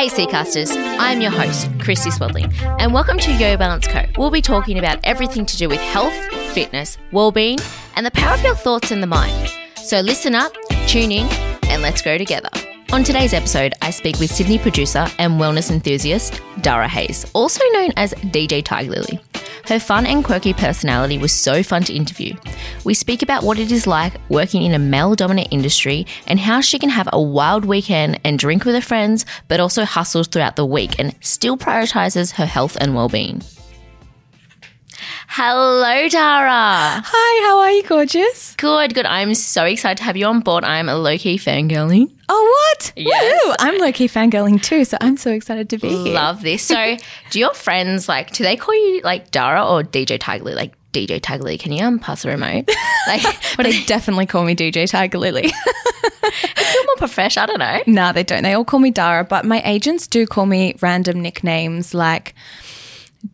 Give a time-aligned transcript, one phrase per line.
[0.00, 4.06] Hey Seacasters, I'm your host, Christy Swadling, and welcome to Yo Balance Co.
[4.16, 6.14] We'll be talking about everything to do with health,
[6.54, 7.58] fitness, well-being,
[7.96, 9.52] and the power of your thoughts and the mind.
[9.76, 10.54] So listen up,
[10.86, 11.26] tune in,
[11.64, 12.48] and let's grow together.
[12.94, 17.90] On today's episode, I speak with Sydney producer and wellness enthusiast Dara Hayes, also known
[17.98, 19.20] as DJ Tiger Lily.
[19.66, 22.34] Her fun and quirky personality was so fun to interview.
[22.84, 26.60] We speak about what it is like working in a male dominant industry and how
[26.60, 30.56] she can have a wild weekend and drink with her friends, but also hustles throughout
[30.56, 33.42] the week and still prioritizes her health and well being.
[35.32, 36.50] Hello, Dara.
[37.06, 38.56] Hi, how are you, gorgeous?
[38.56, 39.06] Good, good.
[39.06, 40.64] I'm so excited to have you on board.
[40.64, 42.10] I'm a low key fangirling.
[42.28, 42.92] Oh, what?
[42.96, 43.56] Yes.
[43.60, 46.14] I'm low key fangirling too, so I'm so excited to be here.
[46.14, 46.64] Love this.
[46.64, 46.96] So,
[47.30, 48.32] do your friends like?
[48.32, 50.56] Do they call you like Dara or DJ Tiger Lily?
[50.56, 51.58] Like DJ Tiger Lily?
[51.58, 52.68] Can you um, pass the remote?
[53.06, 53.22] Like,
[53.56, 55.48] what They definitely call me DJ Tiger Lily.
[55.48, 57.44] feel more professional?
[57.44, 57.80] I don't know.
[57.86, 58.42] nah, they don't.
[58.42, 62.34] They all call me Dara, but my agents do call me random nicknames like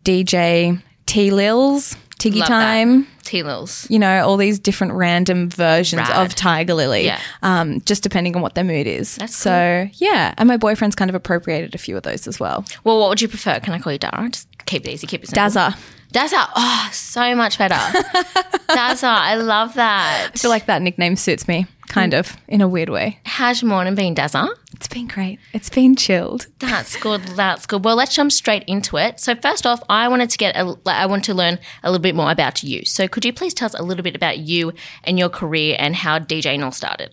[0.03, 3.07] DJ T Lils, Tiggy Love Time.
[3.23, 3.89] T Lils.
[3.89, 6.25] You know, all these different random versions Rad.
[6.25, 7.19] of Tiger Lily, Yeah.
[7.43, 9.15] um, just depending on what their mood is.
[9.15, 10.33] That's so, yeah.
[10.37, 12.63] And my boyfriend's kind of appropriated a few of those as well.
[12.83, 13.59] Well, what would you prefer?
[13.59, 14.29] Can I call you Dara?
[14.29, 15.07] Just keep it easy.
[15.07, 15.43] Keep it simple.
[15.43, 15.77] Dazza.
[16.13, 16.47] Dazza.
[16.55, 17.75] Oh, so much better.
[18.69, 19.03] Dazza.
[19.09, 20.31] I love that.
[20.33, 23.19] I feel like that nickname suits me, kind of, in a weird way.
[23.25, 24.47] How's your morning been, Dazza?
[24.77, 25.39] It's been great.
[25.53, 26.45] It's been chilled.
[26.59, 27.21] That's good.
[27.23, 27.83] That's good.
[27.83, 29.19] Well, let's jump straight into it.
[29.19, 32.13] So, first off, I wanted to get, a, I want to learn a little bit
[32.13, 32.85] more about you.
[32.85, 35.95] So, could you please tell us a little bit about you and your career and
[35.95, 37.09] how DJing all started?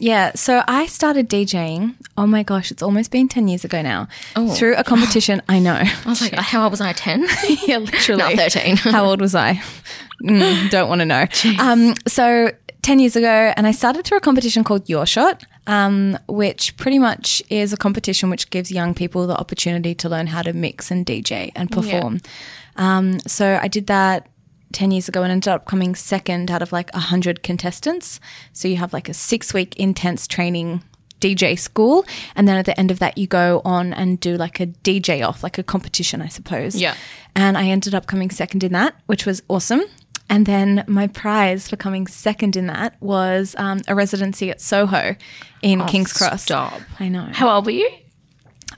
[0.00, 1.96] Yeah, so I started DJing.
[2.16, 4.08] Oh my gosh, it's almost been 10 years ago now.
[4.54, 5.74] Through a competition, I know.
[5.82, 6.94] I was like, how old was I?
[6.94, 7.26] Ten?
[7.66, 8.22] yeah, literally.
[8.22, 8.76] Not thirteen.
[8.76, 9.60] How old was I?
[10.22, 11.26] Mm, don't want to know.
[11.60, 12.52] Um, so
[12.82, 16.98] 10 years ago, and I started through a competition called Your Shot, um, which pretty
[16.98, 20.90] much is a competition which gives young people the opportunity to learn how to mix
[20.90, 22.20] and DJ and perform.
[22.76, 24.28] Um, so I did that
[24.72, 28.20] 10 years ago and ended up coming second out of like 100 contestants.
[28.52, 30.82] So you have like a six week intense training
[31.20, 32.04] DJ school.
[32.34, 35.26] And then at the end of that, you go on and do like a DJ
[35.26, 36.74] off, like a competition, I suppose.
[36.74, 36.96] Yeah.
[37.36, 39.82] And I ended up coming second in that, which was awesome.
[40.32, 45.14] And then my prize for coming second in that was um, a residency at Soho
[45.60, 46.44] in King's Cross.
[46.44, 46.80] Stop.
[46.98, 47.28] I know.
[47.32, 47.90] How old were you?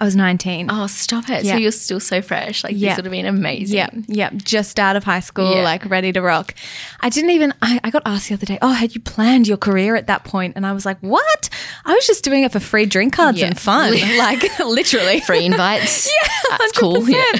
[0.00, 0.66] I was 19.
[0.68, 1.44] Oh, stop it.
[1.44, 1.52] Yeah.
[1.52, 2.64] So you're still so fresh.
[2.64, 2.88] Like, Yeah.
[2.90, 3.76] this would have been amazing.
[3.76, 5.62] Yeah, yeah, just out of high school, Yeah.
[5.62, 6.52] like ready to rock.
[6.98, 9.56] I didn't even, I, I got asked the other day, oh, had you planned your
[9.56, 10.54] career at that point?
[10.56, 11.48] And I was like, what?
[11.84, 13.46] I was just doing it for free drink cards Yeah.
[13.46, 13.92] and fun.
[14.18, 15.20] like, literally.
[15.20, 16.10] Free invites.
[16.50, 16.56] yeah.
[16.58, 17.08] That's cool.
[17.08, 17.30] Yeah.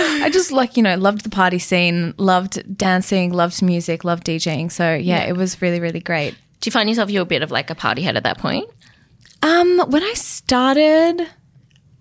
[0.00, 4.70] I just like, you know, loved the party scene, loved dancing, loved music, loved DJing.
[4.70, 6.34] So yeah, it was really, really great.
[6.60, 8.68] Do you find yourself you're a bit of like a party head at that point?
[9.42, 11.26] Um, when I started,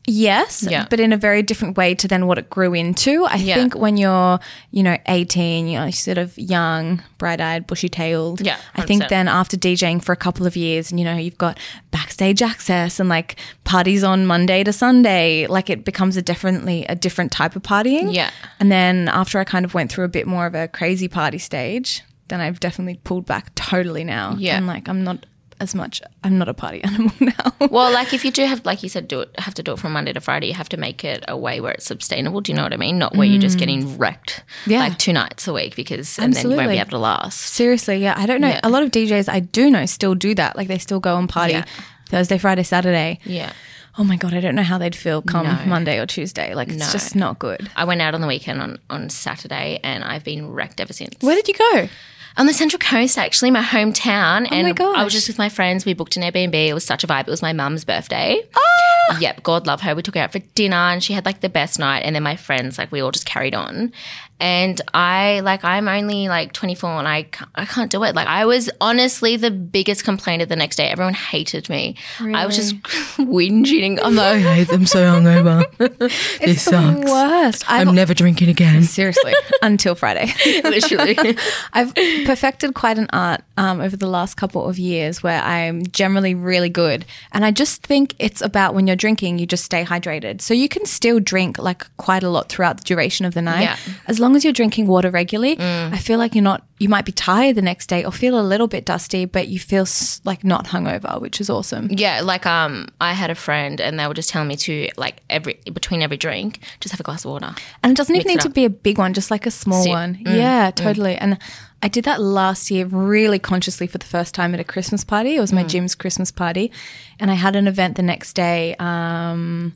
[0.10, 0.86] yes, Yeah.
[0.90, 3.26] but in a very different way to then what it grew into.
[3.26, 3.56] I Yeah.
[3.56, 4.40] think when you're,
[4.72, 8.42] you know, 18, you're sort of young, bright eyed, bushy tailed.
[8.42, 11.38] Yeah, I think then after DJing for a couple of years, and you know, you've
[11.38, 11.58] got
[11.92, 16.96] backstage access and like parties on Monday to Sunday, like it becomes a definitely a
[16.96, 18.14] different type of partying.
[18.14, 18.32] Yeah.
[18.60, 21.38] And then after I kind of went through a bit more of a crazy party
[21.38, 24.36] stage, then I've definitely pulled back totally now.
[24.38, 24.58] Yeah.
[24.58, 25.26] And like I'm not
[25.60, 27.54] as much I'm not a party animal now.
[27.70, 29.80] Well, like if you do have, like you said, do it, have to do it
[29.80, 32.42] from Monday to Friday, you have to make it a way where it's sustainable.
[32.42, 32.98] Do you know what I mean?
[32.98, 33.60] Not where you're just mm.
[33.60, 34.80] getting wrecked Yeah.
[34.80, 37.40] like two nights a week because, and then you won't be able to last.
[37.40, 38.14] Seriously, yeah.
[38.18, 38.50] I don't know.
[38.50, 38.60] Yeah.
[38.64, 40.56] A lot of DJs I do know still do that.
[40.56, 41.66] Like they still go and party Yeah.
[42.08, 43.20] Thursday, Friday, Saturday.
[43.24, 43.54] Yeah.
[43.98, 45.60] Oh my god, I don't know how they'd feel come No.
[45.66, 46.54] Monday or Tuesday.
[46.56, 46.90] Like it's No.
[46.92, 47.70] just not good.
[47.76, 51.16] I went out on the weekend on, on Saturday and I've been wrecked ever since.
[51.22, 51.90] Where did you go?
[52.40, 54.48] On the Central Coast, actually, my hometown.
[54.50, 55.86] and Oh my I was just with my friends.
[55.86, 56.54] We booked an Airbnb.
[56.54, 57.28] It was such a vibe.
[57.28, 58.42] It was my mum's birthday.
[58.56, 59.20] Ah!
[59.20, 59.94] Yep, God love her.
[59.94, 62.00] We took her out for dinner and she had like the best night.
[62.00, 63.92] And then my friends, like, we all just carried on.
[64.40, 68.16] And I, like, I'm only like 24 and I can't, I can't do it.
[68.16, 70.88] Like, I was honestly the biggest complainer the next day.
[70.88, 71.96] Everyone hated me.
[72.20, 72.82] I was just
[73.18, 74.00] whinging.
[74.02, 75.66] I'm like, I hate them so hungover.
[76.42, 77.70] It's the worst.
[77.70, 78.84] I've, never drinking again.
[78.84, 80.32] seriously until Friday.
[80.64, 81.38] Literally.
[81.74, 81.94] I've
[82.26, 86.70] perfected quite an art um, over the last couple of years where I'm generally really
[86.70, 87.06] good.
[87.32, 90.42] And I just think it's about when you're drinking, you just stay hydrated.
[90.42, 93.64] So you can still drink like quite a lot throughout the duration of the night.
[93.64, 93.78] Yeah.
[94.08, 97.12] As long as you're drinking water regularly, I feel like you're not, you might be
[97.12, 100.44] tired the next day or feel a little bit dusty, but you feel s- like
[100.44, 101.88] not hungover, which is awesome.
[101.92, 105.18] Yeah, like um, I had a friend, and they were just telling me to like
[105.30, 107.54] every between every drink, just have a glass of water.
[107.84, 109.92] And it doesn't even need to be a big one, just like a small Sip.
[109.92, 110.20] one.
[110.26, 111.16] Yeah, totally.
[111.16, 111.38] And
[111.82, 115.36] I did that last year really consciously for the first time at a Christmas party.
[115.36, 116.72] It was my gym's Christmas party.
[117.20, 119.74] And I had an event the next day um,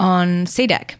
[0.00, 0.96] on C Deck.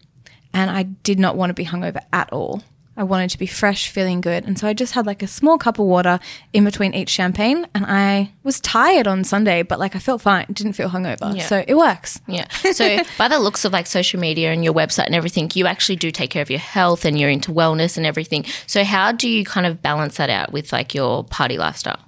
[0.55, 2.63] And I did not want to be hungover at all.
[3.03, 4.45] I wanted to be fresh, feeling good.
[4.47, 6.21] And so I just had like a small cup of water
[6.53, 7.67] in between each champagne.
[7.75, 11.37] And I was tired on Sunday, but like I felt fine, didn't feel hungover.
[11.37, 11.43] Yeah.
[11.47, 12.21] So it works.
[12.29, 12.47] Yeah.
[12.49, 15.97] So by the looks of like social media and your website and everything, you actually
[15.97, 18.45] do take care of your health and you're into wellness and everything.
[18.69, 21.99] So how do you kind of balance that out with like your party lifestyle?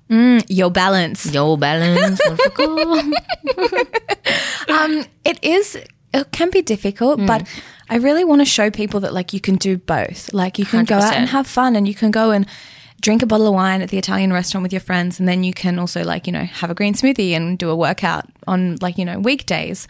[0.46, 1.34] Your balance.
[1.34, 2.20] Your balance.
[4.66, 5.78] Um, it is.
[6.14, 7.26] It can be difficult, Mm.
[7.26, 7.46] but
[7.90, 10.32] I really want to show people that like you can do both.
[10.32, 12.46] Like you can go out and have fun, and you can go and
[13.00, 15.52] drink a bottle of wine at the Italian restaurant with your friends, and then you
[15.52, 18.96] can also like you know have a green smoothie and do a workout on like
[18.98, 19.86] you know weekdays.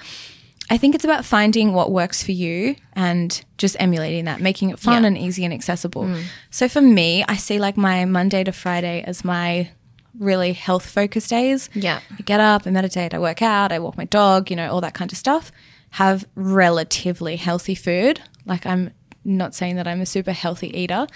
[0.71, 4.79] I think it's about finding what works for you and just emulating that, making it
[4.79, 5.09] fun Yeah.
[5.09, 6.09] and easy and accessible.
[6.51, 9.69] So for me, I see like my Monday to Friday as my
[10.19, 11.69] really health focused days.
[11.75, 12.01] Yeah.
[12.19, 14.81] I get up, I meditate, I work out, I walk my dog, you know, all
[14.81, 15.53] that kind of stuff.
[15.95, 18.21] Have relatively healthy food.
[18.47, 18.91] Like I'm
[19.25, 21.07] not saying that I'm a super healthy eater,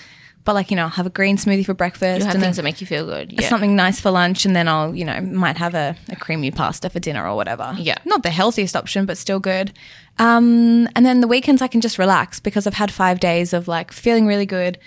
[0.44, 2.80] but like, you know, I'll have a green smoothie for breakfast and things that make
[2.80, 3.32] you feel good.
[3.32, 3.48] Yeah.
[3.48, 6.88] something nice for lunch and then I'll, you know, might have a, a creamy pasta
[6.88, 7.74] for dinner or whatever.
[7.76, 7.98] Yeah.
[8.06, 9.72] Not the healthiest option, but still good.
[10.18, 13.68] Um, and then the weekends I can just relax because I've had five days of
[13.68, 14.78] like feeling really good,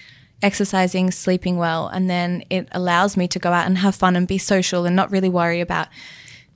[0.42, 4.28] exercising, sleeping well, and then it allows me to go out and have fun and
[4.28, 5.90] be social and not really worry about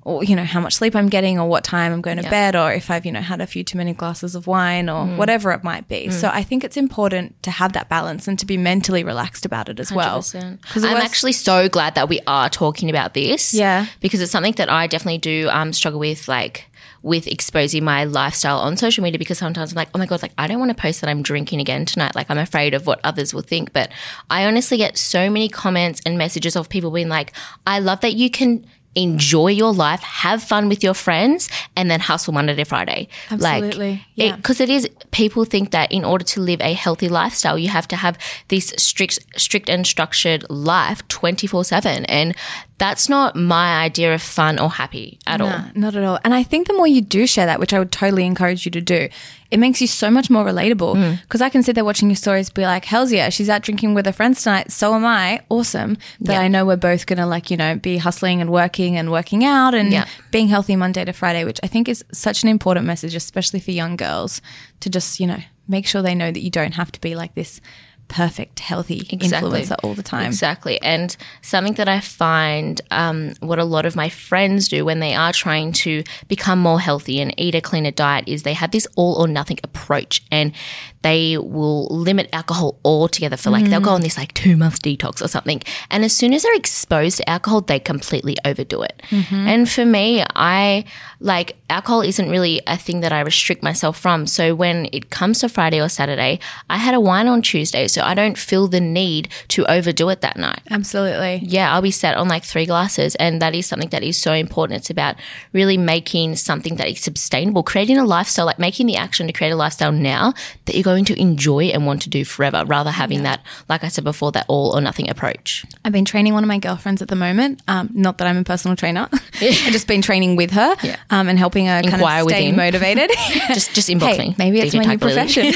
[0.06, 2.30] or you know how much sleep I'm getting or what time I'm going to Yeah.
[2.30, 5.06] bed or if I've you know had a few too many glasses of wine or
[5.18, 6.10] whatever it might be.
[6.12, 9.68] So I think it's important to have that balance and to be mentally relaxed about
[9.68, 10.20] it as well.
[10.22, 10.62] 100%.
[10.62, 13.54] 'Cause the I'm actually so glad that we are talking about this.
[13.54, 13.88] Yeah.
[14.00, 16.70] Because it's something that I definitely do um, struggle with, like
[17.02, 20.32] with exposing my lifestyle on social media because sometimes I'm like, oh my God, like
[20.40, 22.16] I don't want to post that I'm drinking again tonight.
[22.16, 23.74] Like I'm afraid of what others will think.
[23.74, 23.92] But
[24.30, 27.32] I honestly get so many comments and messages of people being like,
[27.68, 28.66] I love that you can
[28.96, 33.08] enjoy your life, have fun with your friends, and then hustle Monday to Friday.
[33.30, 33.92] Absolutely.
[33.92, 34.36] Like, Yeah.
[34.38, 37.88] because it is people think that in order to live a healthy lifestyle you have
[37.90, 42.36] to have this strict strict and structured life 24/7 and
[42.78, 45.62] that's not my idea of fun or happy at all.
[45.76, 46.20] Not at all.
[46.26, 48.72] And I think the more you do share that, which I would totally encourage you
[48.72, 49.08] to do,
[49.50, 50.96] it makes you so much more relatable.
[50.96, 51.22] Mm.
[51.22, 53.94] Because I can sit there watching your stories, be like, "Hell's yeah, she's out drinking
[53.94, 54.74] with her friends tonight.
[54.74, 55.40] So am I.
[55.48, 56.40] Awesome." Yeah.
[56.42, 59.74] I know we're both gonna like you know be hustling and working and working out
[59.74, 60.06] and Yeah.
[60.32, 63.72] being healthy Monday to Friday, which I think is such an important message, especially for
[63.72, 64.42] young girls,
[64.82, 65.40] to just you know
[65.70, 67.62] make sure they know that you don't have to be like this
[68.08, 70.28] perfect healthy influencer all the time.
[70.28, 70.82] Exactly.
[70.82, 75.14] And something that I find um, what a lot of my friends do when they
[75.14, 78.88] are trying to become more healthy and eat a cleaner diet is they have this
[78.96, 80.54] all or nothing approach and
[81.02, 85.22] they will limit alcohol altogether for like, they'll go on this like two month detox
[85.22, 85.62] or something.
[85.92, 89.04] And as soon as they're exposed to alcohol, they completely overdo it.
[89.48, 90.86] And for me, I
[91.26, 94.28] like alcohol isn't really a thing that I restrict myself from.
[94.28, 96.40] So when it comes to Friday or Saturday,
[96.70, 100.22] I had a wine on Tuesday, so I don't feel the need to overdo it
[100.22, 100.62] that night.
[100.70, 101.42] Absolutely.
[101.44, 104.34] Yeah, I'll be set on like three glasses, and that is something that is so
[104.34, 104.78] important.
[104.82, 105.16] It's about
[105.52, 109.50] really making something that is sustainable, creating a lifestyle, like making the action to create
[109.52, 110.32] a lifestyle now
[110.66, 113.88] that you're going to enjoy and want to do forever, rather having that, like I
[113.88, 115.66] said before, that all or nothing approach.
[115.84, 117.64] I've been training one of my girlfriends at the moment.
[117.68, 119.10] Um, not that I'm a personal trainer.
[119.42, 120.98] I've just been training with her Yeah.
[121.10, 122.56] um, and helping her kind Inquire of stay within.
[122.56, 123.12] motivated.
[123.48, 124.36] Just, just inbox hey, me.
[124.38, 125.54] maybe it's my new profession.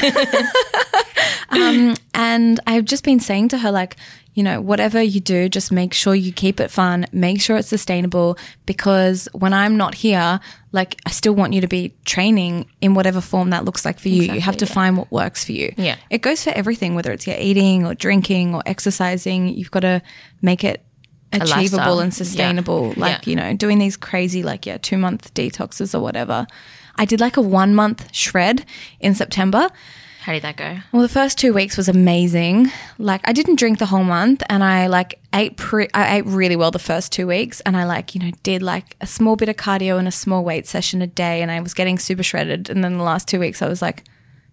[1.50, 3.96] um, and I've just been saying to her, like,
[4.34, 7.68] you know, whatever you do, just make sure you keep it fun, make sure it's
[7.68, 10.40] sustainable, because when I'm not here,
[10.72, 14.08] like, I still want you to be training in whatever form that looks like for
[14.08, 14.32] you.
[14.32, 14.72] you have to yeah.
[14.72, 15.74] find what works for you.
[15.76, 15.96] Yeah.
[16.10, 19.48] It goes for everything, whether it's your eating or drinking or exercising.
[19.48, 20.00] You've got to
[20.42, 20.84] make it.
[21.32, 22.16] Achievable and Yeah.
[22.16, 22.92] sustainable.
[22.96, 23.30] Like, Yeah.
[23.30, 26.46] you know, doing these crazy, like, yeah, two month detoxes or whatever.
[26.96, 28.64] I did like a one month shred
[29.00, 29.68] in September.
[30.24, 30.76] How did that go?
[30.92, 32.70] Well, the first two weeks was amazing.
[32.98, 35.56] Like, I didn't drink the whole month, and I like ate.
[35.56, 38.60] Pre- I ate really well the first two weeks, and I like you know did
[38.60, 41.60] like a small bit of cardio and a small weight session a day, and I
[41.60, 42.68] was getting super shredded.
[42.68, 44.04] And then the last two weeks, I was like,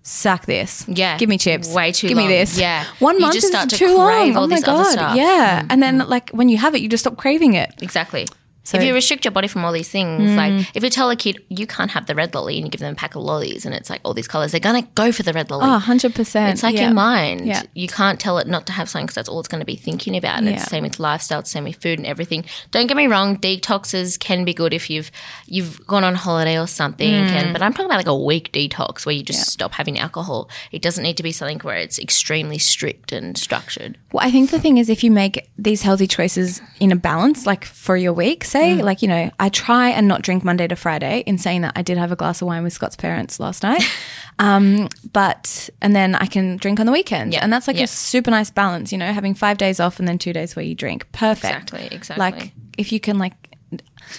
[0.07, 1.17] "Suck this, Yeah.
[1.17, 2.09] give me chips, Way too long.
[2.09, 2.27] give long.
[2.29, 2.85] me this." Yeah.
[2.99, 4.37] one You month is too long.
[4.37, 5.07] Oh my god, stuff.
[5.09, 5.17] Mm-hmm.
[5.17, 5.65] yeah.
[5.69, 7.73] And then like when you have it, you just stop craving it.
[7.81, 8.25] Exactly.
[8.67, 10.35] So if you restrict your body from all these things, Mm.
[10.35, 12.81] like if you tell a kid you can't have the red lolly and you give
[12.81, 15.23] them a pack of lollies and it's like all these colors, they're gonna go for
[15.23, 15.63] the red lolly.
[15.65, 16.51] oh, 100%.
[16.51, 16.81] It's like yeah.
[16.83, 17.45] your mind.
[17.47, 17.63] Yeah.
[17.73, 19.75] You can't tell it not to have something because that's all it's going to be
[19.77, 20.39] thinking about.
[20.39, 22.43] And It's the same with lifestyle, it's the same with food and everything.
[22.71, 25.11] Don't get me wrong, detoxes can be good if you've
[25.47, 27.09] you've gone on holiday or something.
[27.09, 27.31] Mm.
[27.31, 30.49] And, but I'm talking about like a week detox where you just stop having alcohol.
[30.71, 33.97] It doesn't need to be something where it's extremely strict and structured.
[34.11, 37.45] Well, I think the thing is, if you make these healthy choices in a balance,
[37.45, 38.83] like for your week, say, Mm.
[38.83, 41.23] like, you know, I try and not drink Monday to Friday.
[41.25, 43.83] In saying that, I did have a glass of wine with Scott's parents last night.
[44.39, 47.33] um, but, and then I can drink on the weekend.
[47.33, 47.83] Yeah, And that's like yeah.
[47.83, 50.65] a super nice balance, you know, having five days off and then two days where
[50.65, 51.05] you drink.
[51.11, 51.71] Perfect.
[51.71, 52.19] Exactly, exactly.
[52.21, 53.33] Like, if you can, like,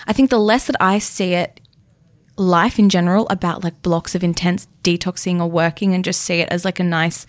[0.07, 1.61] I think the less that I see it,
[2.37, 6.49] life in general, about like blocks of intense detoxing or working and just see it
[6.51, 7.27] as like a nice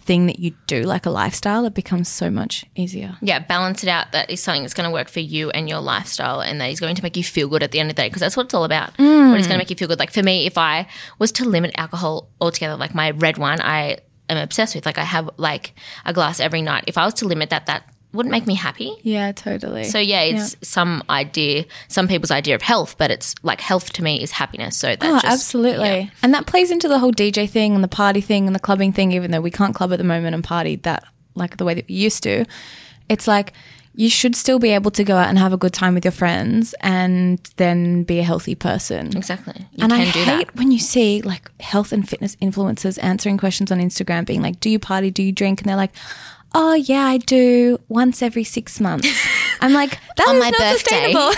[0.00, 3.16] thing that you do, like a lifestyle, it becomes so much easier.
[3.20, 4.12] Yeah, balance it out.
[4.12, 6.80] That is something that's going to work for you and your lifestyle, and that is
[6.80, 8.46] going to make you feel good at the end of the day because that's what
[8.46, 8.98] it's all about.
[8.98, 9.58] What is going to mm.
[9.58, 9.98] make you feel good.
[9.98, 10.86] Like for me, if I
[11.18, 14.86] was to limit alcohol altogether, like my red wine, I am obsessed with.
[14.86, 16.84] Like I have like a glass every night.
[16.86, 18.92] If I was to limit that, that wouldn't make me happy.
[19.02, 19.84] Yeah, totally.
[19.84, 24.02] So yeah, it's some idea, some people's idea of health, but it's like health to
[24.02, 24.76] me is happiness.
[24.76, 25.86] So that Oh, just, absolutely.
[25.88, 26.10] yeah.
[26.22, 28.92] And that plays into the whole DJ thing and the party thing and the clubbing
[28.92, 31.74] thing, even though we can't club at the moment and party that like the way
[31.74, 32.44] that we used to.
[33.08, 33.52] It's like
[33.94, 36.12] you should still be able to go out and have a good time with your
[36.12, 39.16] friends and then be a healthy person.
[39.16, 39.66] Exactly.
[39.72, 40.56] You and can I do hate that.
[40.56, 44.70] when you see like health and fitness influencers answering questions on Instagram being like, Do
[44.70, 45.10] you party?
[45.10, 45.60] Do you drink?
[45.60, 45.92] And they're like,
[46.54, 49.08] Oh yeah, I do once every six months.
[49.60, 51.12] I'm like, that On my not birthday.
[51.12, 51.32] sustainable.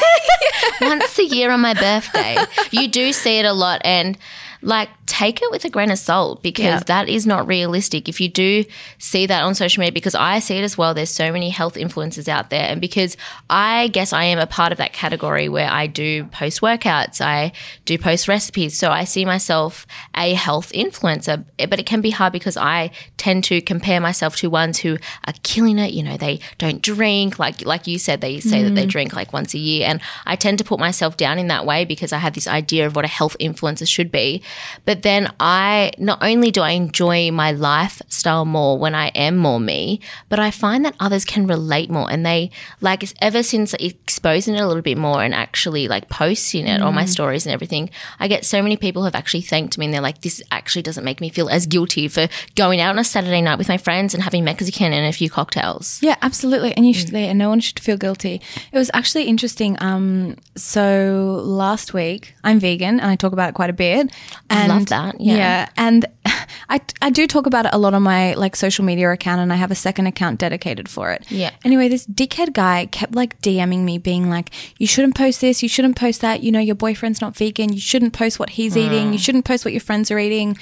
[0.81, 2.37] once a year on my birthday.
[2.71, 4.16] You do see it a lot and
[4.62, 6.81] like take it with a grain of salt because Yeah.
[6.87, 8.09] that is not realistic.
[8.09, 8.64] If you do
[8.99, 11.75] see that on social media, because I see it as well, there's so many health
[11.75, 12.64] influencers out there.
[12.64, 13.16] And because
[13.50, 17.52] I guess I am a part of that category where I do post workouts, I
[17.85, 18.78] do post recipes.
[18.78, 23.45] So I see myself a health influencer, but it can be hard because I tend
[23.45, 25.92] to compare myself to ones who are killing it.
[25.92, 28.90] You know, they don't drink, like like you said, they say that they mm.
[28.90, 29.88] drink like once a year.
[29.88, 32.87] And I tend to put myself down in that way because I have this idea
[32.87, 34.42] of what a health influencer should be.
[34.85, 39.61] But then I not only do I enjoy my lifestyle more when I am more
[39.61, 43.75] me, but I find that others can relate more and they like ever since
[44.22, 47.52] exposing it a little bit more and actually like posting it on my stories and
[47.52, 50.40] everything, I get so many people who have actually thanked me and they're like, this
[50.52, 53.68] actually doesn't make me feel as guilty for going out on a Saturday night with
[53.68, 56.00] my friends and having Mexican and a few cocktails.
[56.02, 56.72] Yeah, absolutely.
[56.76, 58.40] And you should, and no one should feel guilty.
[58.70, 59.76] It was actually interesting.
[59.80, 64.12] Um, so last week, I'm vegan and I talk about it quite a bit.
[64.50, 65.68] And I love that, yeah.
[65.76, 66.06] and
[66.68, 69.52] I, I do talk about it a lot on my like social media account, and
[69.52, 71.30] I have a second account dedicated for it.
[71.30, 71.50] Yeah.
[71.64, 75.62] Anyway, this dickhead guy kept like DMing me, being like, "You shouldn't post this.
[75.62, 76.42] You shouldn't post that.
[76.42, 77.73] You know, your boyfriend's not vegan.
[77.73, 78.81] You shouldn't post what he's hmm.
[78.81, 79.12] eating.
[79.12, 80.57] You shouldn't post what your friends are eating."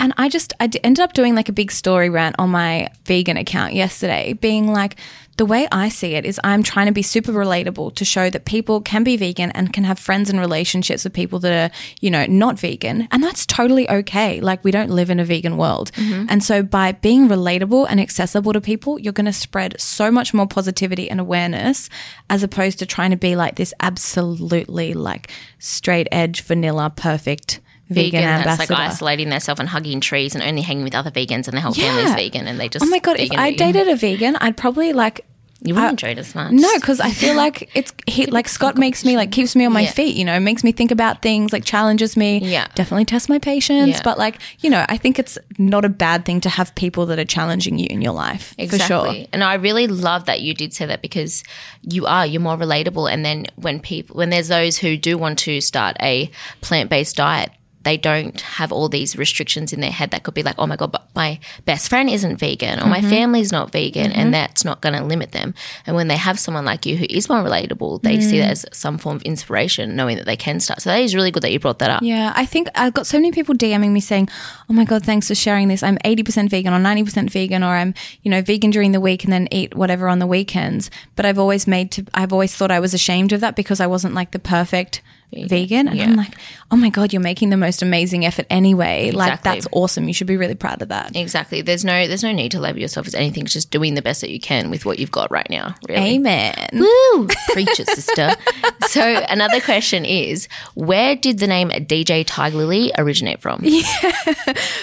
[0.00, 2.88] And I just I d- ended up doing like a big story rant on my
[3.04, 4.96] vegan account yesterday, being like,
[5.38, 8.44] the way I see it is I'm trying to be super relatable to show that
[8.44, 12.10] people can be vegan and can have friends and relationships with people that are, you
[12.10, 13.06] know, not vegan.
[13.12, 14.40] And that's totally okay.
[14.40, 15.92] Like we don't live in a vegan world.
[15.92, 16.26] Mm-hmm.
[16.28, 20.34] And so by being relatable and accessible to people, you're going to spread so much
[20.34, 21.88] more positivity and awareness
[22.28, 25.30] as opposed to trying to be like this absolutely like
[25.60, 28.74] straight edge, vanilla, perfect vegan, Vegan, that's ambassador.
[28.74, 31.74] like isolating themselves and hugging trees and only hanging with other vegans and their whole
[31.74, 31.94] Yeah.
[31.96, 34.92] family's vegan and they just oh my God, if I dated a vegan, I'd probably
[34.92, 35.24] like
[35.60, 36.52] you wouldn't I- enjoy it as much.
[36.52, 39.72] No, because I feel like it's he, like Scott makes me like keeps me on
[39.72, 39.90] my Yeah.
[39.90, 40.14] feet.
[40.14, 42.38] You know, makes me think about things, like challenges me.
[42.38, 42.68] Yeah.
[42.76, 43.96] definitely test my patience.
[43.96, 44.00] Yeah.
[44.04, 47.18] But like you know, I think it's not a bad thing to have people that
[47.18, 48.78] are challenging you in your life Exactly.
[48.78, 49.26] for sure.
[49.32, 51.42] And I really love that you did say that because
[51.82, 53.10] you are, you're more relatable.
[53.12, 56.30] And then when people, when there's those who do want to start a
[56.60, 57.50] plant based diet,
[57.88, 60.76] they don't have all these restrictions in their head that could be like, oh my
[60.76, 63.08] God, but my best friend isn't vegan or my mm-hmm.
[63.08, 64.30] family's not vegan and mm-hmm.
[64.32, 65.54] that's not going to limit them.
[65.86, 68.40] And when they have someone like you who is more relatable, they see mm.
[68.42, 70.82] that as some form of inspiration, knowing that they can start.
[70.82, 72.02] So that is really good that you brought that up.
[72.02, 74.28] Yeah, I think I've got so many people DMing me saying,
[74.68, 75.82] "Oh my god, thanks for sharing this.
[75.82, 79.32] I'm 80% vegan or 90% vegan or I'm, you know, vegan during the week and
[79.32, 82.80] then eat whatever on the weekends." But I've always made to I've always thought I
[82.80, 85.00] was ashamed of that because I wasn't like the perfect
[85.32, 86.04] vegan, and yeah.
[86.04, 86.34] I'm like,
[86.70, 89.10] "Oh my god, you're making the most amazing effort anyway.
[89.10, 90.08] Like that's awesome.
[90.08, 91.62] You should be really proud of that." Exactly.
[91.62, 93.44] There's no there's no need to label yourself as anything.
[93.44, 95.74] It's just doing the best that you can with what you've got right now.
[95.88, 96.14] Really.
[96.14, 96.68] Amen.
[96.72, 97.28] Woo!
[97.50, 98.34] Preach it, sister.
[98.86, 103.60] so another question is, where did the name DJ Tiger Lily originate from?
[103.62, 103.82] Yeah.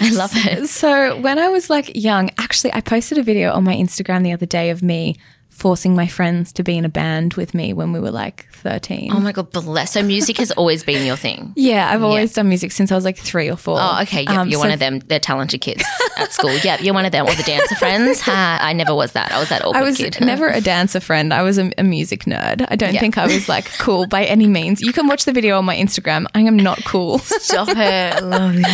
[0.01, 0.67] I love it.
[0.67, 4.33] So when I was like young, actually, I posted a video on my Instagram the
[4.33, 5.17] other day of me
[5.55, 9.09] forcing my friends to be in a band with me when we were like 13.
[9.13, 9.93] Oh my god, bless.
[9.93, 11.53] So music has always been your thing.
[11.55, 13.77] yeah, I've always done music since I was like three or four.
[13.79, 14.23] Oh, okay.
[14.23, 14.99] Yep, Um, you're so one of them.
[14.99, 15.83] They're talented kids
[16.17, 16.55] at school.
[16.57, 17.25] Yep, you're one of them.
[17.25, 18.19] Or the dancer friends.
[18.21, 19.31] Ha, I never was that.
[19.31, 20.03] I was that awkward kid.
[20.03, 20.25] I was kid.
[20.25, 21.33] never a dancer friend.
[21.33, 22.65] I was a, a music nerd.
[22.69, 22.99] I don't Yeah.
[22.99, 24.81] think I was like cool by any means.
[24.81, 26.25] You can watch the video on my Instagram.
[26.35, 27.17] I am not cool.
[27.19, 28.23] Stop it.
[28.23, 28.65] Love you.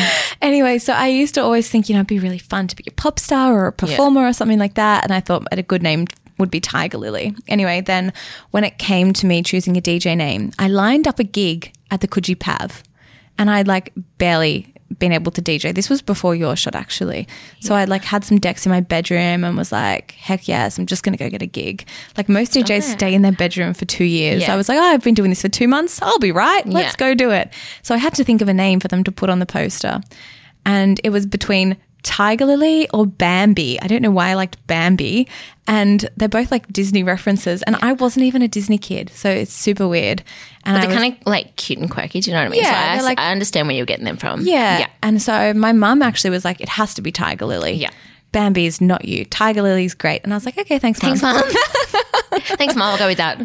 [0.41, 2.83] anyway, so I used to always think, you know, it'd be really fun to be
[2.87, 5.03] a pop star or a performer or something like that.
[5.03, 6.07] And I thought at a good name
[6.41, 7.33] would be Tiger Lily.
[7.47, 8.11] Anyway, then
[8.51, 12.01] when it came to me choosing a DJ name, I lined up a gig at
[12.01, 12.83] the Coogee Pav
[13.37, 15.73] and I'd like barely been able to DJ.
[15.73, 17.25] This was before your shot actually.
[17.61, 20.85] So I'd like had some decks in my bedroom and was like, heck yes, I'm
[20.85, 21.87] just going to go get a gig.
[22.17, 24.41] Like most DJs stay in their bedroom for two years.
[24.41, 24.53] Yeah.
[24.53, 26.01] I was like, oh, I've been doing this for two months.
[26.01, 26.65] I'll be right.
[26.67, 27.07] Let's Yeah.
[27.07, 27.53] go do it.
[27.83, 30.01] So I had to think of a name for them to put on the poster.
[30.65, 33.79] And it was between Tiger Lily or Bambi.
[33.81, 35.27] I don't know why I liked Bambi.
[35.67, 37.61] And they're both like Disney references.
[37.63, 39.09] And I wasn't even a Disney kid.
[39.11, 40.23] So it's super weird.
[40.65, 42.19] And I They're kind of like cute and quirky.
[42.19, 42.61] Do you know what I mean?
[42.63, 44.41] Yeah, so I, like- I understand where you're getting them from.
[44.41, 44.79] yeah.
[44.79, 44.87] Yeah.
[45.03, 47.73] And so my mum actually was like, it has to be Tiger Lily.
[47.73, 47.91] Yeah.
[48.31, 49.25] Bambi's not you.
[49.25, 50.23] Tiger Lily's great.
[50.23, 51.17] And I was like, okay, thanks, mum.
[51.17, 51.51] Thanks, mom.
[52.31, 52.93] Thanks, mom.
[52.93, 53.39] I'll go with that.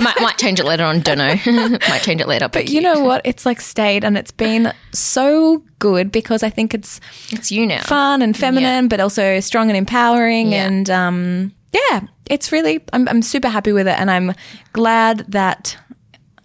[0.00, 1.00] Might, might change it later on.
[1.00, 1.34] Don't know.
[1.88, 2.46] might change it later.
[2.46, 3.20] But But you know what?
[3.24, 7.82] It's like stayed and it's been so good because I think it's it's you now.
[7.82, 10.52] fun and feminine, but also strong and empowering.
[10.52, 10.66] Yeah.
[10.66, 13.98] And um, yeah, it's really, I'm, I'm super happy with it.
[13.98, 14.32] And I'm
[14.72, 15.76] glad that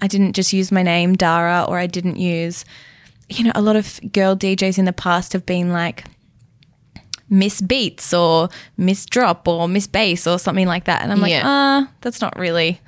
[0.02, 2.66] I didn't just use my name, Dara, or I didn't use,
[3.30, 6.06] you know, a lot of girl DJs in the past have been like,
[7.30, 11.02] Miss Beats or Miss Drop or Miss Bass or something like that.
[11.02, 11.42] And I'm like, Yeah.
[11.46, 12.80] ah, that's not really.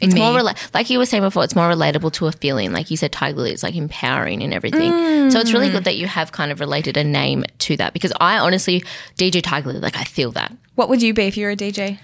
[0.00, 0.20] It's me.
[0.20, 1.44] more rela- like you were saying before.
[1.44, 2.72] It's more relatable to a feeling.
[2.72, 4.90] Like you said, Tiger Lily is like empowering and everything.
[5.30, 5.54] So it's Mm.
[5.54, 8.82] really good that you have kind of related a name to that because I honestly
[9.16, 9.80] DJ Tiger Lily.
[9.80, 12.00] Like I feel that What would you be if you were a DJ?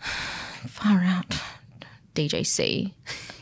[0.66, 1.36] far out.
[2.14, 2.92] DJC.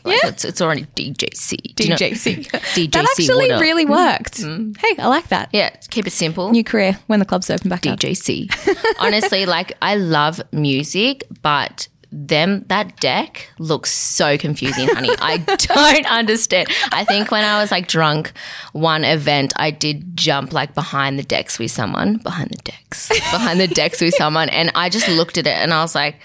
[0.03, 0.29] Like Yeah.
[0.29, 1.75] it's, it's already DJC.
[1.75, 2.47] Do you know- DJC.
[2.51, 2.91] DJC.
[2.91, 3.61] that actually what up?
[3.61, 3.89] really mm.
[3.89, 4.37] worked.
[4.37, 4.77] Mm.
[4.77, 5.49] Hey, I like that.
[5.51, 6.51] Yeah, keep it simple.
[6.51, 7.99] New career when the clubs open back up.
[7.99, 8.95] DJC.
[8.99, 15.09] Honestly, like I love music, but them that deck looks so confusing, honey.
[15.19, 16.69] I don't understand.
[16.91, 18.31] I think when I was like drunk,
[18.71, 23.59] one event I did jump like behind the decks with someone, behind the decks, behind
[23.59, 26.15] the decks with someone, and I just looked at it and I was like,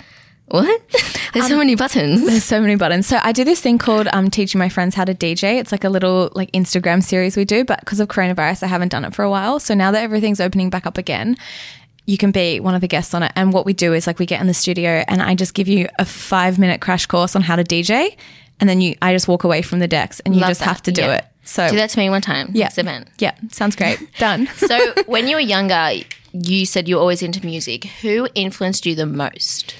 [0.46, 0.80] "What?
[1.32, 3.06] There's so many buttons." There's so many buttons.
[3.06, 5.58] So I do this thing called um, teaching my friends how to DJ.
[5.58, 8.88] It's like a little like Instagram series we do, but because of coronavirus, I haven't
[8.88, 9.58] done it for a while.
[9.60, 11.36] So now that everything's opening back up again,
[12.06, 13.32] you can be one of the guests on it.
[13.36, 15.68] And what we do is like we get in the studio and I just give
[15.68, 18.16] you a five minute crash course on how to DJ,
[18.60, 20.66] and then you I just walk away from the decks and you Love just that.
[20.66, 21.14] have to do Yeah.
[21.16, 21.24] it.
[21.44, 22.50] So Do that to me one time.
[22.54, 23.08] yeah, event.
[23.18, 23.98] yeah, sounds great.
[24.18, 24.46] Done.
[24.58, 25.90] So when you were younger,
[26.32, 27.84] you said you were always into music.
[28.02, 29.74] Who influenced you the most?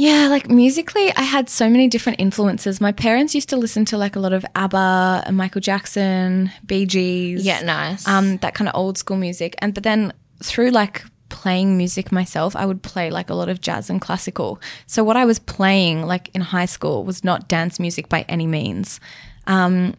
[0.00, 2.80] Yeah, like musically, I had so many different influences.
[2.80, 6.86] My parents used to listen to like a lot of ABBA and Michael Jackson, Bee
[6.86, 7.44] Gees.
[7.44, 8.08] Yeah, nice.
[8.08, 9.56] Um, that kind of old school music.
[9.58, 13.60] And but then through like playing music myself, I would play like a lot of
[13.60, 14.58] jazz and classical.
[14.86, 18.46] So what I was playing like in high school was not dance music by any
[18.46, 19.00] means.
[19.46, 19.96] Um,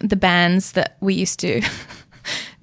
[0.00, 1.62] the bands that we used to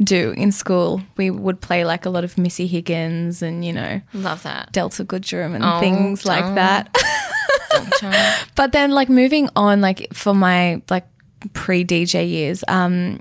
[0.04, 4.02] do in school, we would play like a lot of Missy Higgins and you know
[4.14, 4.72] Love that.
[4.72, 6.56] Delta Goodrem and Oh, things like don't.
[6.56, 6.96] that.
[8.56, 11.06] but then like moving on like for my like
[11.54, 13.20] pre DJ years, um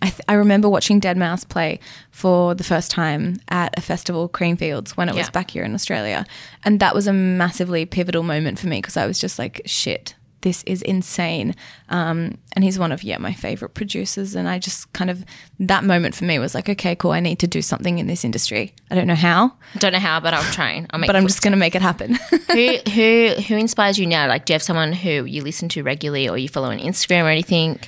[0.00, 1.80] I, th- I remember watching deadmau5 play
[2.12, 6.24] for the first time at a festival, Creamfields, when it was back here in Australia.
[6.64, 10.14] And that was a massively pivotal moment for me because I was just like, shit,
[10.42, 11.54] this is insane.
[11.88, 14.34] Um, and he's one of, yeah, my favorite producers.
[14.34, 15.24] And I just kind of,
[15.60, 18.24] that moment for me was like, okay, cool, I need to do something in this
[18.24, 18.74] industry.
[18.90, 20.86] I don't know how, Don't know how, but I'm trying.
[20.90, 22.14] I'll make but I'm just going to make it happen.
[22.52, 24.28] who who who inspires you now?
[24.28, 27.24] Like, do you have someone who you listen to regularly, or you follow on Instagram
[27.24, 27.78] or anything?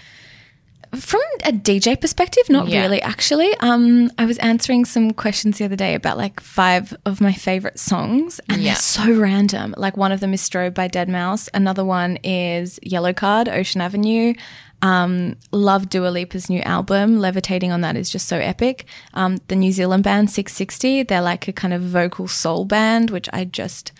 [0.92, 2.80] From a DJ perspective, not Yeah.
[2.82, 3.54] really actually.
[3.60, 7.78] Um, I was answering some questions the other day about like five of my favorite
[7.78, 8.72] songs, and Yeah.
[8.72, 9.72] they're so random.
[9.78, 11.48] Like one of them is "Strobe" by deadmau5.
[11.54, 14.34] Another one is "Yellowcard," Ocean Avenue.
[14.82, 17.20] Um, love Dua Lipa's new album.
[17.20, 18.84] Levitating on that is just so epic.
[19.14, 23.28] Um, the New Zealand band Six60, they're like a kind of vocal soul band, which
[23.32, 23.92] I just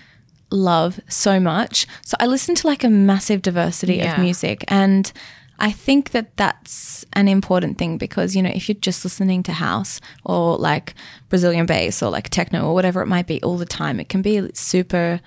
[0.50, 1.87] love so much.
[2.05, 4.14] So I listen to like a massive diversity Yeah.
[4.14, 5.12] of music and
[5.61, 9.53] I think that that's an important thing because you know if you're just listening to
[9.53, 10.94] house or like
[11.29, 14.23] Brazilian bass or like techno or whatever it might be all the time it can
[14.23, 15.20] be super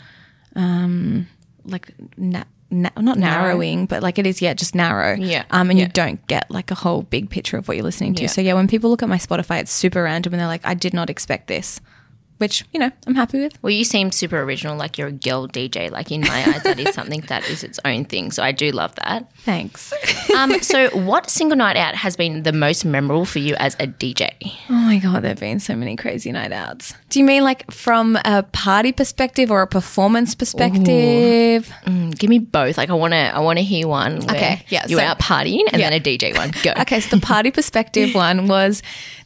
[0.56, 1.28] um
[1.66, 3.44] like na- na- not Narrow.
[3.44, 5.44] narrowing but like it is yeah just narrow Yeah.
[5.52, 5.86] um and Yeah.
[5.86, 8.28] you don't get like a whole big picture of what you're listening to Yeah.
[8.30, 10.74] so yeah when people look at my Spotify it's super random and they're like I
[10.74, 11.80] did not expect this
[12.38, 13.62] which you know I'm happy with.
[13.64, 15.90] Well, you seem super original, like you're a girl DJ.
[15.92, 18.32] Like in my eyes, that is something that is its own thing.
[18.32, 19.32] So I do love that.
[19.40, 19.94] Thanks.
[20.34, 23.86] Um, so, what single night out has been the most memorable for you as a
[23.86, 24.32] DJ?
[24.68, 26.96] Oh my god, there've been so many crazy night outs.
[27.10, 31.72] Do you mean like from a party perspective or a performance perspective?
[31.86, 32.78] Mm, give me both.
[32.78, 34.22] Like I want to, I want to hear one.
[34.26, 35.90] Where Okay, yeah, you were so- out partying, and Yeah.
[35.90, 36.52] then a DJ one.
[36.64, 36.72] Go.
[36.82, 38.82] Okay, so the party perspective one was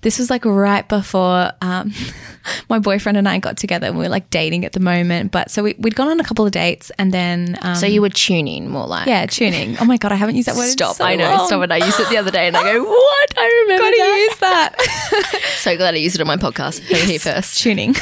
[0.07, 1.91] this was like right before um,
[2.69, 3.87] my boyfriend and I got together.
[3.87, 6.23] and We were like dating at the moment, but so we, we'd gone on a
[6.23, 9.05] couple of dates and then um, So you were tuning more like.
[9.05, 9.75] yeah, tuning.
[9.81, 10.69] Oh my god, I haven't used that word.
[10.69, 10.95] Stop!
[10.95, 11.29] so I know.
[11.29, 11.47] long.
[11.47, 11.71] Stop it!
[11.73, 13.33] I used it the other day, and I go, "What?
[13.37, 15.43] I remember Gotta that." use that.
[15.57, 16.79] So glad I used it on my podcast.
[16.89, 17.59] It here first.
[17.59, 17.93] tuning.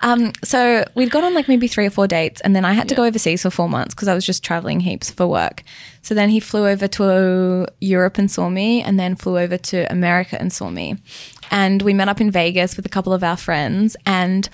[0.00, 2.88] um, so we'd gone on like maybe three or four dates, and then I had
[2.88, 5.62] to go overseas for four months because I was just traveling heaps for work.
[6.02, 9.90] So then he flew over to Europe and saw me, and then flew over to
[9.92, 10.96] America and saw me.
[11.50, 14.48] And we met up in Vegas with a couple of our friends, and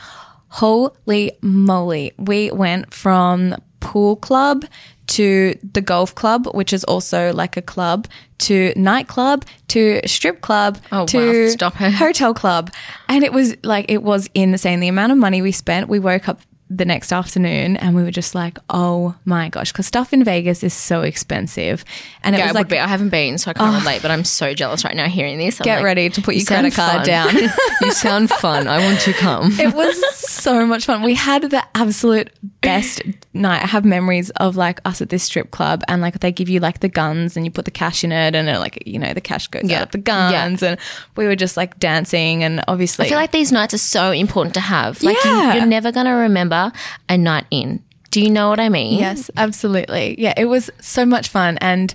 [0.49, 4.65] holy moly, we went from pool club
[5.09, 10.79] to the golf club, which is also like a club, to nightclub, to strip club,
[10.91, 11.07] Oh, wow.
[11.07, 11.61] to it.
[11.95, 12.73] hotel club.
[13.09, 14.81] And it was like, it was insane.
[14.81, 18.11] The amount of money we spent, we woke up the next afternoon and we were
[18.11, 21.85] just like, oh my gosh, because stuff in Vegas is so expensive.
[22.25, 22.79] And it Yeah, I was like, be.
[22.79, 23.79] I haven't been, so I can't oh.
[23.79, 24.03] relate.
[24.03, 25.61] But I'm so jealous right now hearing this.
[25.61, 27.35] I'm get like, ready to put "You your credit card fun." down.
[27.83, 28.67] you sound fun.
[28.67, 29.53] I want to come.
[29.61, 31.03] it was so much fun.
[31.03, 32.31] We had the absolute
[32.67, 33.03] best
[33.33, 33.63] night.
[33.63, 36.61] I have memories of like us at this strip club and like they give you
[36.61, 39.15] like the guns and you put the cash in it and it, like, you know,
[39.15, 39.83] the cash goes Yeah.
[39.83, 40.63] out the guns.
[40.63, 40.79] And
[41.17, 43.07] we were just like dancing and obviously.
[43.07, 45.03] I feel like these nights are so important to have.
[45.03, 45.53] Like Yeah.
[45.55, 46.73] you, you're never going to remember
[47.09, 47.83] a night in.
[48.11, 48.99] Do you know what I mean?
[48.99, 50.15] Yes, absolutely.
[50.19, 51.59] Yeah, it was so much fun.
[51.61, 51.93] And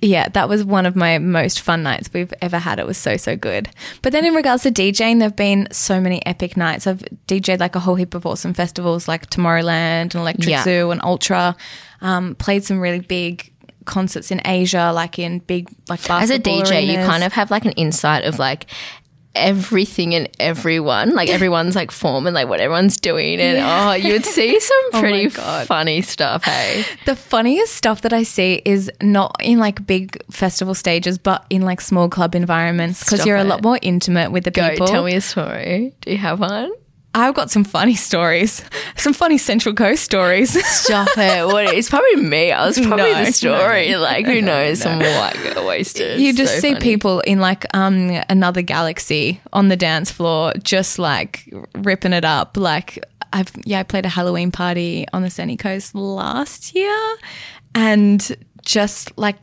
[0.00, 2.78] yeah, that was one of my most fun nights we've ever had.
[2.78, 3.68] It was so, so good.
[4.02, 6.86] But then in regards to DJing, there have been so many epic nights.
[6.86, 10.62] I've DJed like a whole heap of awesome festivals like Tomorrowland and Electric Yeah.
[10.62, 11.56] Zoo and Ultra.
[12.00, 13.52] Um, played some really big
[13.86, 17.64] concerts in Asia, like in big like As a DJ, you kind of have like
[17.64, 18.66] an insight of like
[19.34, 23.40] everything and everyone, like everyone's like form and like what everyone's doing.
[23.40, 25.66] And oh, you would see some oh pretty God.
[25.66, 26.44] funny stuff.
[26.44, 31.44] Hey, The funniest stuff that I see is not in like big festival stages, but
[31.50, 34.86] in like small club environments because you're a lot more intimate with the go people.
[34.86, 35.94] tell me a story.
[36.00, 36.70] Do you have one?
[37.18, 38.62] I've got some funny stories,
[38.96, 40.50] some funny Central Coast stories.
[40.66, 41.46] Stop it.
[41.46, 42.52] What, it's probably me.
[42.52, 43.90] I was probably No, the story.
[43.90, 44.80] no, like, who knows?
[44.80, 46.20] Some white girl wasted.
[46.20, 46.80] you just So see funny.
[46.84, 52.56] people in like um another galaxy on the dance floor, just like ripping it up.
[52.56, 57.16] Like I've yeah, I played a Halloween party on the Sunny Coast last year,
[57.74, 59.36] and just like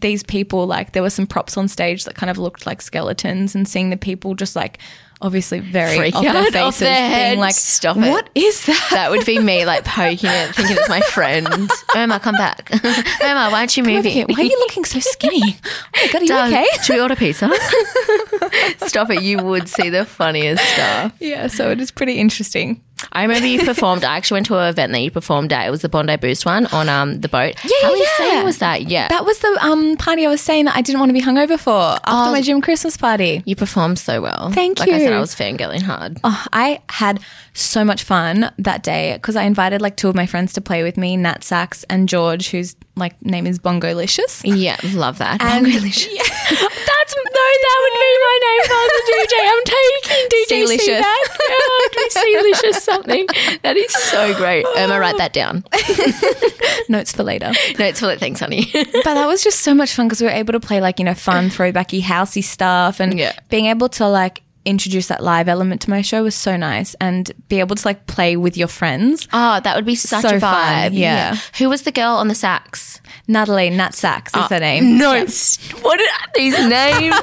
[0.00, 3.54] these people, like there were some props on stage that kind of looked like skeletons,
[3.54, 4.78] and seeing the people just like
[5.22, 8.08] obviously very Freak off their faces, off their being like, Stop it.
[8.08, 11.70] "What is that?" That would be me, like poking it, thinking it's my friend.
[11.96, 12.70] Irma, come back.
[12.74, 14.26] Irma, why aren't you Over moving?
[14.28, 15.42] Why are you looking so skinny?
[15.44, 16.66] Oh my god, are you Darling, okay?
[16.82, 17.50] Should we order pizza?
[18.86, 19.22] Stop it.
[19.22, 21.14] You would see the funniest stuff.
[21.20, 22.82] Yeah, so it is pretty interesting.
[23.12, 24.04] I remember you performed.
[24.04, 25.66] I actually went to an event that you performed at.
[25.66, 27.54] It was the Bondi Boost one on um the boat.
[27.64, 28.42] Yeah, How yeah, insane yeah.
[28.44, 28.82] was that?
[28.82, 29.08] Yeah.
[29.08, 31.58] That was the um, party I was saying that I didn't want to be hungover
[31.58, 32.32] for after Oh.
[32.32, 33.42] my gym Christmas party.
[33.44, 34.50] you performed so well.
[34.52, 35.12] Thank like I said.
[35.12, 36.18] I was fangirling hard.
[36.24, 37.20] Oh, I had
[37.52, 40.82] so much fun that day because I invited like two of my friends to play
[40.82, 44.42] with me, Nat Sachs and George, whose like name is Bongolicious.
[44.44, 45.42] Yeah, love that.
[45.42, 46.06] And- Bongolicious.
[47.10, 49.34] That's no, that would be my name if I was a DJ.
[49.50, 50.84] I'm taking DJ Sealicious.
[50.84, 51.28] See that.
[51.48, 52.10] Yeah, I'd
[52.74, 53.26] Sealicious something.
[53.62, 54.64] That is so great.
[54.76, 55.64] Irma, write that down.
[56.88, 57.52] Notes for later.
[57.78, 58.68] Notes for like, thanks, honey.
[58.72, 61.04] but that was just so much fun because we were able to play like you
[61.04, 63.32] know fun throwbacky housey stuff and Yeah.
[63.48, 67.32] being able to like introduce that live element to my show was so nice and
[67.48, 69.26] be able to like play with your friends.
[69.32, 70.98] Oh, that would be such So a fun, vibe.
[70.98, 71.36] yeah.
[71.58, 73.00] Who was the girl on the sax?
[73.26, 74.98] Natalie Nat Sachs is ah, her name.
[74.98, 77.14] No, s- what are these names?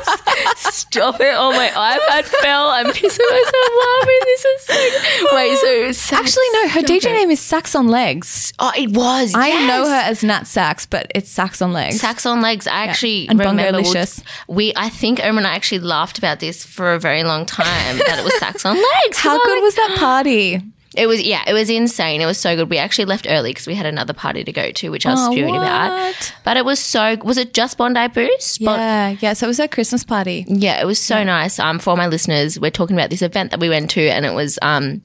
[0.58, 1.34] Stop it!
[1.38, 2.68] Oh, my iPad fell.
[2.70, 4.20] I'm pissing myself laughing.
[4.26, 5.36] This is so.
[5.36, 8.52] Wait, so sax- Actually, no, her DJ name is Sax on Legs.
[8.60, 9.34] Oh, it was.
[9.34, 9.68] I yes.
[9.68, 12.00] know her as Nat Sax, but it's Sax on Legs.
[12.00, 12.68] Sax on legs.
[12.68, 14.24] I actually And remember Bongolicious.
[14.48, 14.74] we.
[14.76, 17.98] I think Irma and I actually laughed about this for a very long time.
[18.08, 19.18] that it was Sax on legs.
[19.20, 20.62] How good was that party?
[20.96, 22.22] It was yeah, it was insane.
[22.22, 22.70] It was so good.
[22.72, 25.20] We actually left early because we had another party to go to, which I was
[25.28, 26.34] Oh, spewing about.
[26.44, 27.18] But it was so.
[27.24, 28.62] Was it just Bondi Boost?
[28.62, 29.34] Yeah, yeah.
[29.34, 30.46] So it was a Christmas party.
[30.48, 31.60] yeah, it was so nice.
[31.60, 34.34] Um, for my listeners, we're talking about this event that we went to, and it
[34.34, 35.04] was um,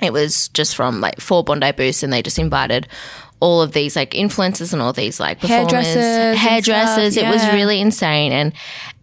[0.00, 2.88] it was just from like four Bondi Boosts, and they just invited
[3.42, 7.14] all of these like influencers and all these like performers, Hairdressers hairdressers.
[7.14, 8.52] stuff, It was really insane, and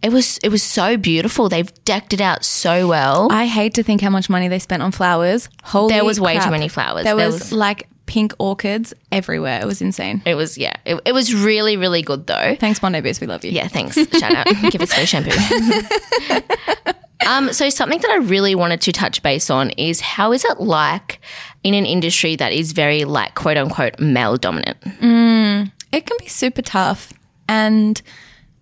[0.02, 1.50] it was it was so beautiful.
[1.50, 3.28] They've decked it out so well.
[3.30, 5.50] I hate to think how much money they spent on flowers.
[5.62, 7.04] Holy There was way too many flowers.
[7.04, 9.60] There, There was, was- like pink orchids everywhere.
[9.62, 10.22] It was insane.
[10.24, 12.56] it was yeah, it, it was really really good though.
[12.58, 13.20] Thanks, Bondi Boost.
[13.20, 13.52] We love you.
[13.52, 13.94] Yeah, thanks.
[13.96, 14.46] Shout out.
[14.72, 15.30] Give us free shampoo.
[17.26, 20.58] um, so something that I really wanted to touch base on is how is it
[20.60, 21.20] like
[21.62, 24.80] in an industry that is very like quote unquote male dominant?
[24.80, 25.70] Mm.
[25.92, 27.12] it can be super tough.
[27.48, 28.00] And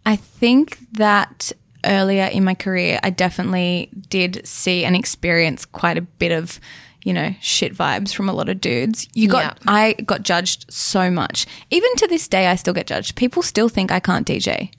[0.07, 1.53] I think that
[1.85, 6.59] earlier in my career, I definitely did see and experience quite a bit of,
[7.05, 9.07] you know, shit vibes from a lot of dudes.
[9.15, 9.73] You got, Yeah.
[9.73, 11.47] I got judged so much.
[11.71, 13.15] Even to this day, I still get judged.
[13.15, 14.71] People still think I can't DJ.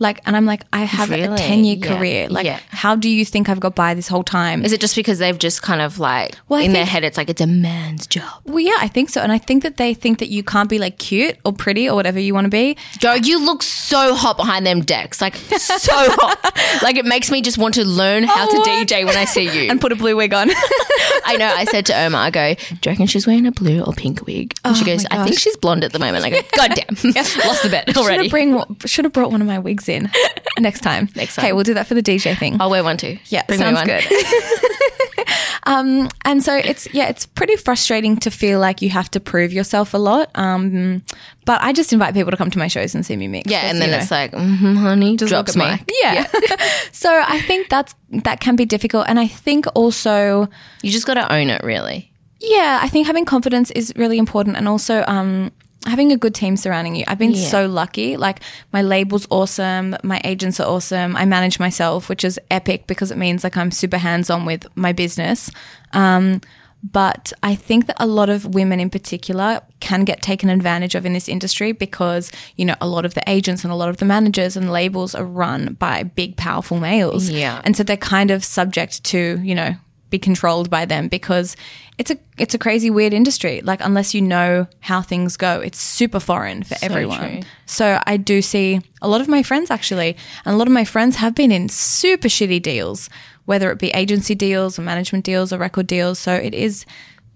[0.00, 1.96] Like, and I'm like, I have a 10 year Yeah.
[1.96, 2.28] career.
[2.28, 2.58] Like, Yeah.
[2.70, 4.64] how do you think I've got by this whole time?
[4.64, 7.16] Is it just because they've just kind of like Well, I in their head it's
[7.18, 8.24] like it's a man's job?
[8.46, 9.20] well, yeah, I think so.
[9.20, 11.94] And I think that they think that you can't be like cute or pretty or
[11.94, 12.76] whatever you want to be.
[12.98, 15.20] Joe, you look so hot behind them decks.
[15.20, 16.82] Like so hot.
[16.82, 18.88] Like it makes me just want to learn how to Oh, what?
[18.88, 19.50] DJ when I see you.
[19.70, 20.48] And put a blue wig on.
[21.26, 21.46] I know.
[21.46, 24.24] I said to Irma, I go, Do you reckon she's wearing a blue or pink
[24.26, 24.54] wig?
[24.64, 26.24] And she Oh goes, I think she's blonde at the moment.
[26.24, 26.96] I go, God damn.
[27.14, 28.28] Lost the bet Should already.
[28.86, 30.10] should have brought one of my wigs in
[30.58, 31.08] next time.
[31.14, 31.54] Next Hey, time.
[31.56, 32.60] we'll do that for the DJ thing.
[32.60, 33.18] I'll wear one too.
[33.26, 34.04] yeah, Bring sounds good.
[35.66, 39.52] um, and so it's yeah, it's pretty frustrating to feel like you have to prove
[39.52, 40.30] yourself a lot.
[40.34, 41.02] Um,
[41.44, 43.50] but I just invite people to come to my shows and see me mix.
[43.50, 45.94] Yeah, and then you know, it's like, mm-hmm, honey, just drops look at me.
[46.02, 46.26] Yeah.
[46.92, 50.48] so I think that's that can be difficult, and I think also.
[50.82, 52.06] You just got to own it, really.
[52.40, 55.52] Yeah, I think having confidence is really important and also um
[55.86, 57.04] having a good team surrounding you.
[57.08, 57.48] I've been Yeah.
[57.48, 58.16] so lucky.
[58.16, 58.40] Like
[58.72, 61.16] my label's awesome, my agents are awesome.
[61.16, 64.92] I manage myself, which is epic because it means like I'm super hands-on with my
[64.92, 65.50] business.
[65.92, 66.40] Um
[66.82, 71.04] but I think that a lot of women in particular can get taken advantage of
[71.04, 73.98] in this industry because, you know, a lot of the agents and a lot of
[73.98, 77.28] the managers and labels are run by big, powerful males.
[77.28, 77.60] Yeah.
[77.64, 79.74] And so they're kind of subject to, you know,
[80.10, 81.56] be controlled by them because
[81.98, 83.60] it's a it's a crazy weird industry.
[83.62, 87.18] Like unless you know how things go, it's super foreign for everyone.
[87.40, 87.40] true.
[87.66, 90.84] So I do see a lot of my friends actually, and a lot of my
[90.84, 93.08] friends have been in super shitty deals,
[93.44, 96.18] whether it be agency deals or management deals or record deals.
[96.18, 96.84] So it is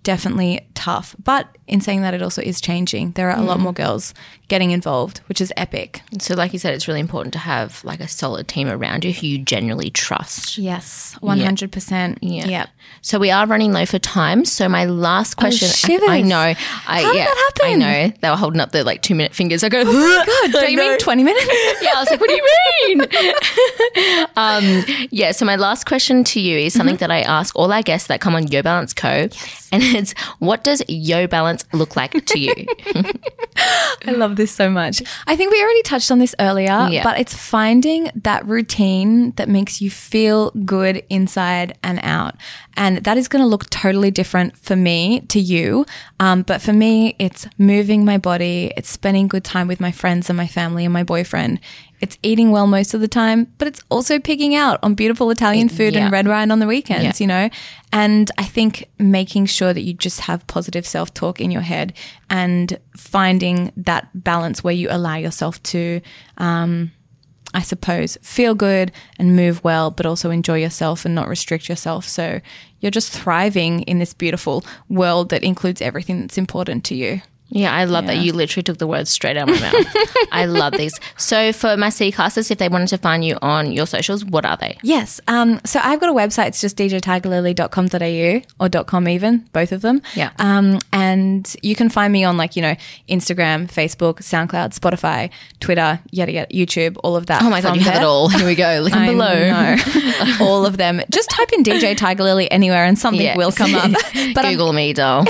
[0.03, 1.15] definitely tough.
[1.23, 3.13] But in saying that, it also is changing.
[3.13, 3.47] There are a Mm.
[3.47, 4.13] lot more girls
[4.49, 6.03] getting involved, which is epic.
[6.19, 9.13] So, like you said, it's really important to have like a solid team around you
[9.13, 10.59] who you genuinely trust.
[10.59, 12.19] Yes, one hundred percent.
[12.23, 12.47] Yeah.
[12.47, 12.69] Yep.
[13.01, 14.45] So we are running low for time.
[14.45, 16.09] So my last question, I, Oh, shivers.
[16.09, 16.55] I know, I
[17.03, 19.65] How did yeah, that I know they were holding up their like two minute fingers.
[19.65, 20.89] I go, oh, God, don't you know.
[20.91, 21.47] mean twenty minutes?
[21.83, 24.27] yeah, I was like, what do you mean?
[24.37, 26.79] um, yeah, so my last question to you is Mm-hmm.
[26.81, 29.29] something that I ask all our guests that come on Yo Balance Co.
[29.71, 32.53] And it's, what does Yo Balance look like to you?
[34.07, 35.03] I love this so much.
[35.27, 37.03] I think we already touched on this earlier, Yeah.
[37.03, 42.35] but it's finding that routine that makes you feel good inside and out.
[42.77, 45.87] And that is going to look totally different for me to you.
[46.21, 50.29] Um, but for me, it's moving my body, it's spending good time with my friends
[50.29, 51.61] and my family and my boyfriend.
[52.05, 55.71] It's eating well most of the time, but it's also pigging out on beautiful Italian
[55.71, 56.03] food Yeah.
[56.05, 57.25] and red wine on the weekends, Yeah.
[57.25, 57.49] you know?
[57.95, 61.95] And I think making sure that you just have positive self talk in your head
[62.29, 66.03] and finding that balance where you allow yourself to,
[66.37, 66.91] um,
[67.55, 72.07] I suppose, feel good and move well, but also enjoy yourself and not restrict yourself.
[72.07, 72.41] So
[72.81, 77.23] you're just thriving in this beautiful world that includes everything that's important to you.
[77.51, 79.87] Yeah, I love that you literally took the words straight out of my mouth.
[80.33, 80.99] I love these.
[81.17, 84.45] So for my C classes, if they wanted to find you on your socials, what
[84.45, 84.77] are they?
[84.83, 85.21] Yes.
[85.29, 86.49] Um, so I've got a website.
[86.49, 90.03] It's just djtigerlily.com.au or .com even, both of them.
[90.15, 90.31] Yeah.
[90.39, 92.75] Um, and you can find me on like, you know,
[93.09, 95.31] Instagram, Facebook, SoundCloud, Spotify,
[95.61, 97.43] Twitter, yada, yada, YouTube, all of that.
[97.43, 98.29] Oh my God, you have it all.
[98.29, 98.87] Here we go.
[98.93, 99.77] I below.
[100.41, 101.01] all of them.
[101.11, 103.37] Just type in DJ Tiger Lily anywhere and something Yes.
[103.37, 103.93] will come up.
[104.35, 105.25] But um, Google me, doll.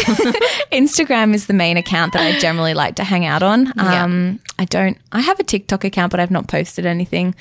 [0.72, 3.72] Instagram is the main account that I generally like to hang out on.
[3.76, 4.04] Yeah.
[4.04, 7.34] Um, I don't, I have a TikTok account, but I've not posted anything.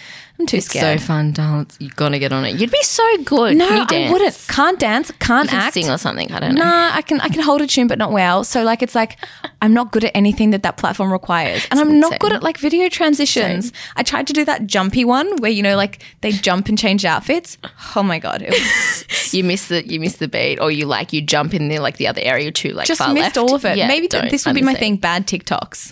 [0.44, 1.02] I'm too so scared.
[1.02, 1.66] fun, doll.
[1.80, 2.60] You're gonna get on it.
[2.60, 3.58] You'd be so good.
[3.58, 4.10] no, you dance?
[4.10, 4.46] I wouldn't.
[4.50, 5.74] Can't dance, can't You can act.
[5.74, 6.32] sing or something.
[6.32, 6.64] I don't know.
[6.64, 8.44] Nah, I can I can hold a tune, but not well.
[8.44, 9.18] So like, it's like
[9.62, 12.20] I'm not good at anything that that platform requires, and I'm not Same.
[12.20, 13.72] good at like video transitions.
[13.96, 17.06] I tried to do that jumpy one where you know like they jump and change
[17.06, 17.58] outfits.
[17.96, 21.14] Oh my god, it was You miss the you miss the beat, or you like
[21.14, 23.38] you jump in there like the other area too, like just missed left.
[23.38, 23.78] all of it.
[23.78, 24.98] Yeah, Maybe th- this would be my thing.
[24.98, 25.92] Bad TikToks.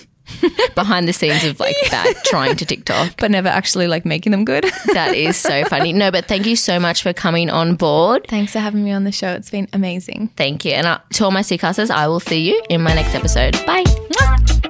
[0.75, 3.15] behind the scenes of like that trying to TikTok.
[3.17, 4.65] but never actually like making them good.
[4.93, 5.93] That is so funny.
[5.93, 8.25] No, but thank you so much for coming on board.
[8.27, 9.31] Thanks for having me on the show.
[9.31, 10.29] It's been amazing.
[10.35, 10.73] Thank you.
[10.73, 13.53] And uh, to all my Seacasters, I will see you in my next episode.
[13.65, 14.60] Bye.